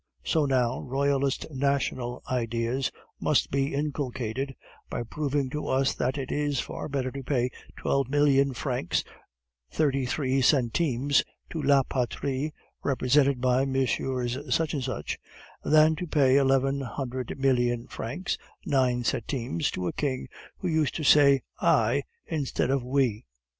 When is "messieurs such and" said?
13.63-14.83